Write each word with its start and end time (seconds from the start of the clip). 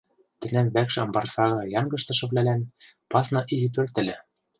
Тӹнӓм 0.39 0.67
вӓкш 0.75 0.95
амбар 1.03 1.25
сага 1.33 1.61
янгыштышывлӓлӓн 1.79 2.61
пасна 3.11 3.39
изи 3.53 3.69
пӧрт 3.75 3.95
ыльы 4.01 4.17